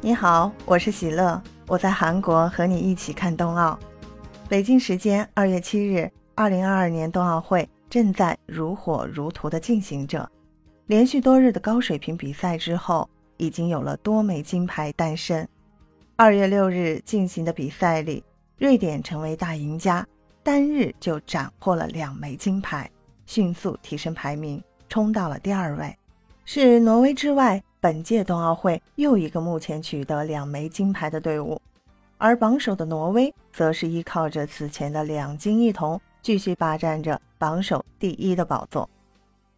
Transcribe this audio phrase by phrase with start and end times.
[0.00, 3.76] 你好，我是喜乐，我在韩国和你一起看冬奥。
[4.48, 10.30] 北京时间二月七日，二零二二年冬奥会正在如火如荼地进行着。
[10.86, 15.46] 连续多日的高水平比赛之后，已经有了多枚金牌诞生。
[16.14, 18.22] 二月六日进行的比赛里，
[18.56, 20.06] 瑞典成为大赢家，
[20.44, 22.88] 单日就斩获了两枚金牌，
[23.26, 25.98] 迅速提升排名，冲到了第二位，
[26.44, 27.60] 是挪威之外。
[27.88, 31.58] 本届冬奥会又一个目前取得两枚金牌的队伍，
[32.18, 38.86] 而榜首的挪威则是依靠着此前的两金一铜，继续霸占着榜首第一的宝座。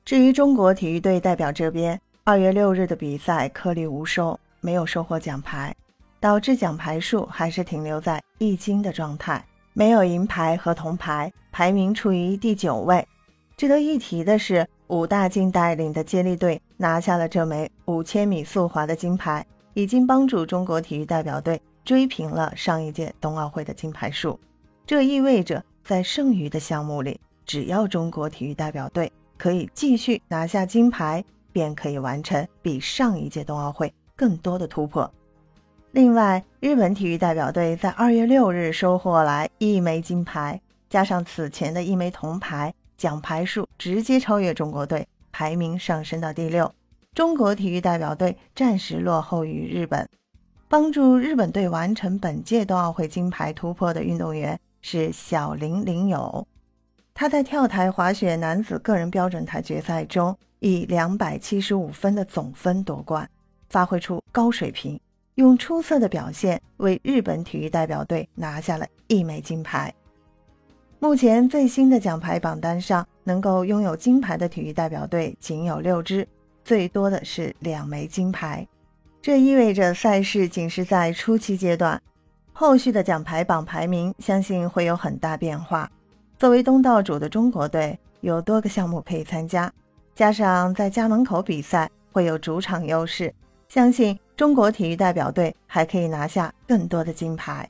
[0.04, 5.74] 至于中国体育队代表这边，二月六日的比赛颗粒无收，没有收获奖牌，
[6.20, 13.04] 导致奖牌数还是停留在一金的状态，没有银牌和铜牌，排名处于第九位。
[13.56, 14.64] 值得一提的是。
[14.90, 24.40] 武大靖带领的接力队拿下了这枚五千米速滑的金牌，已经帮助中国体育代表队追平了上一届冬奥会的金牌数。
[24.86, 35.12] 这意味着，在剩余的项目里，只要中国体育代表队可以继续拿下金牌，便可以完成比上一届冬奥会更多的突破。
[35.90, 42.72] 另外，日本体育代表队在二月六日收获来一枚金牌，加上此前的一枚铜牌。
[42.96, 46.70] 奖牌数直接超越中国队，排名上升到第六。
[47.14, 50.08] 中国体育代表队暂时落后于日本。
[50.68, 56.46] 帮助日本队完成本届冬奥会金牌突破的运动员是小林林友，
[57.12, 63.28] 他在跳台滑雪男子个人标准台决赛中以两百七十五分的总分夺冠，
[63.68, 64.98] 发挥出高水平，
[65.34, 69.92] 用出色的表现为日本体育代表队拿下了一枚金牌。
[71.00, 76.28] 目前最新的奖牌榜单上，能够拥有金牌的体育代表队仅有六支，
[76.64, 78.66] 最多的是两枚金牌。
[79.22, 82.00] 这意味着赛事仅是在初期阶段，
[82.52, 85.90] 后续的奖牌榜排名相信会有很大变化。
[86.38, 89.70] 作为东道主的中国队，有多个项目可以参加，
[90.14, 93.34] 加上在家门口比赛会有主场优势，
[93.68, 97.68] 相信中国体育代表队还可以拿下更多的金牌。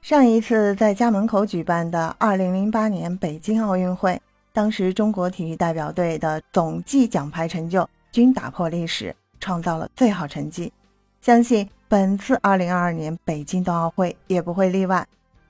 [0.00, 10.72] 上一次在家门口举办的2008年北京奥运会，当时中国体育代表队的总计奖牌成就均打破历史，创造了最好成绩。
[11.20, 15.06] 相信本次2022年北京冬奥会也不会例外。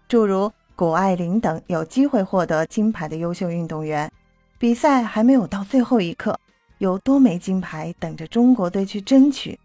[0.07, 4.13] 诸如谷爱凌等有机会获得金牌的优秀运动员，
[4.59, 6.39] 比赛还没有到最后一刻，
[6.77, 9.59] 有多枚金牌等着中国队去争取。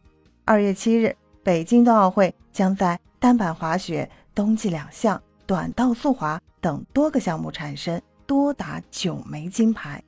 [0.46, 4.09] 2月7日，北京冬奥会将在单板滑雪。
[4.34, 10.02] 冬季两项、短道速滑等多个项目产生多达九枚金牌，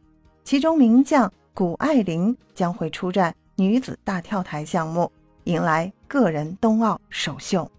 [0.45, 5.09] 其中名将谷爱凌将会出战女子大跳台项目，
[5.45, 7.71] 迎来个人冬奥首秀。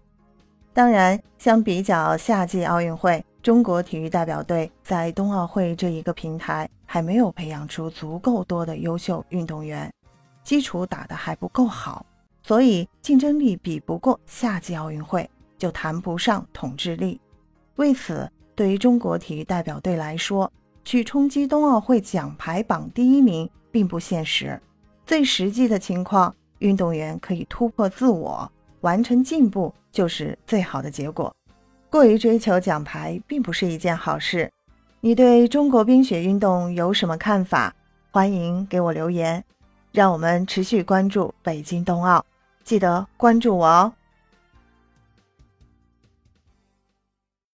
[0.73, 9.93] 当然，相比较夏季奥运会，中国体育代表队在冬奥会这一个平台还没有培养出足够多的优秀运动员，
[10.43, 12.03] 基础打得还不够好，
[12.41, 15.29] 所以竞争力比不过夏季奥运会。
[15.59, 17.19] 就谈不上统治力。
[17.75, 20.51] 为此，对于中国体育代表队来说，
[20.83, 24.59] 去冲击冬奥会奖牌榜第一名并不现实。
[25.05, 28.51] 最实际的情况，运动员可以突破自我，
[28.81, 31.33] 完成进步，就是最好的结果。
[31.89, 34.51] 过于追求奖牌，并不是一件好事。
[34.99, 37.73] 你对中国冰雪运动有什么看法？
[38.11, 39.43] 欢迎给我留言。
[39.93, 42.23] 让我们持续关注北京冬奥，
[42.63, 43.93] 记得关注我哦。